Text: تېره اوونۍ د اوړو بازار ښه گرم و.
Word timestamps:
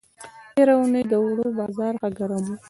تېره 0.55 0.73
اوونۍ 0.75 1.01
د 1.07 1.13
اوړو 1.23 1.45
بازار 1.59 1.93
ښه 2.01 2.09
گرم 2.17 2.43
و. 2.49 2.53